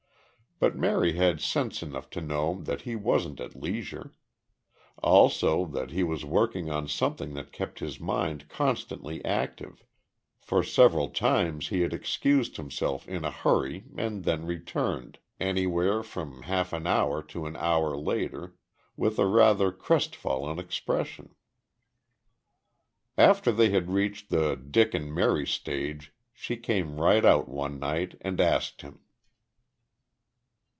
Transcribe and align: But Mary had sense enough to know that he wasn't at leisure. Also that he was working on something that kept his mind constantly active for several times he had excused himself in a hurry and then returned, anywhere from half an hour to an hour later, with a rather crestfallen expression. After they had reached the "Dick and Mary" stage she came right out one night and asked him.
But 0.59 0.75
Mary 0.75 1.13
had 1.13 1.41
sense 1.41 1.81
enough 1.81 2.11
to 2.11 2.21
know 2.21 2.61
that 2.65 2.81
he 2.81 2.95
wasn't 2.95 3.39
at 3.39 3.55
leisure. 3.55 4.13
Also 5.01 5.65
that 5.65 5.89
he 5.89 6.03
was 6.03 6.23
working 6.23 6.69
on 6.69 6.87
something 6.87 7.33
that 7.33 7.51
kept 7.51 7.79
his 7.79 7.99
mind 7.99 8.47
constantly 8.47 9.25
active 9.25 9.83
for 10.39 10.61
several 10.61 11.09
times 11.09 11.69
he 11.69 11.81
had 11.81 11.93
excused 11.93 12.57
himself 12.57 13.07
in 13.07 13.25
a 13.25 13.31
hurry 13.31 13.85
and 13.97 14.23
then 14.23 14.45
returned, 14.45 15.17
anywhere 15.39 16.03
from 16.03 16.43
half 16.43 16.73
an 16.73 16.85
hour 16.85 17.23
to 17.23 17.47
an 17.47 17.55
hour 17.55 17.97
later, 17.97 18.55
with 18.95 19.17
a 19.17 19.25
rather 19.25 19.71
crestfallen 19.71 20.59
expression. 20.59 21.33
After 23.17 23.51
they 23.51 23.71
had 23.71 23.89
reached 23.89 24.29
the 24.29 24.55
"Dick 24.57 24.93
and 24.93 25.11
Mary" 25.11 25.47
stage 25.47 26.13
she 26.31 26.55
came 26.55 27.01
right 27.01 27.25
out 27.25 27.49
one 27.49 27.79
night 27.79 28.13
and 28.21 28.39
asked 28.39 28.83
him. 28.83 28.99